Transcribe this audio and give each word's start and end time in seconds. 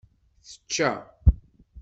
Tečča. 0.47 0.91